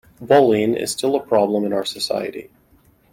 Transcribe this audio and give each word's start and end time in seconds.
Bullying 0.19 0.73
is 0.73 0.89
still 0.91 1.15
a 1.15 1.19
problem 1.19 1.63
in 1.63 1.73
our 1.73 1.85
society. 1.85 2.49